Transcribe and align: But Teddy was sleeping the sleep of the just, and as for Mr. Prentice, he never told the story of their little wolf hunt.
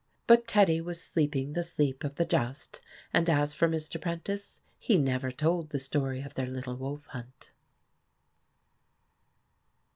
But 0.25 0.47
Teddy 0.47 0.81
was 0.81 0.99
sleeping 0.99 1.53
the 1.53 1.61
sleep 1.61 2.03
of 2.03 2.15
the 2.15 2.25
just, 2.25 2.81
and 3.13 3.29
as 3.29 3.53
for 3.53 3.67
Mr. 3.69 4.01
Prentice, 4.01 4.59
he 4.79 4.97
never 4.97 5.31
told 5.31 5.69
the 5.69 5.77
story 5.77 6.21
of 6.23 6.33
their 6.33 6.47
little 6.47 6.75
wolf 6.75 7.05
hunt. 7.05 7.51